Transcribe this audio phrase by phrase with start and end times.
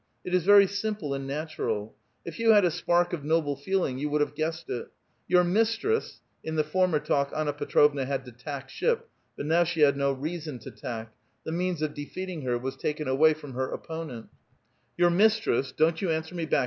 [0.25, 1.95] It is very simple and natural;
[2.25, 4.87] if you had a spark of noble feeling, you would have guessed it.
[5.27, 9.63] Your mistress"— iu the former talk Anna Pe trovna had to tack ship, but now
[9.63, 11.13] she liad no reason to tack;
[11.45, 14.29] (the means of defeating her was taken away from her oppo nent—
[14.97, 16.59] "Your mistress— don't vou answer me back.